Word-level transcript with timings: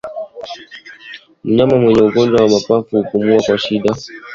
Mnyama 1.45 1.75
mwenye 1.81 2.01
ugonjwa 2.07 2.37
wa 2.43 2.49
mapafu 2.55 2.97
hupumua 2.97 3.41
kwa 3.45 3.57
shida 3.57 3.91